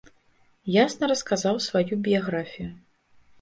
[0.83, 2.69] Ясна расказаў сваю біяграфію.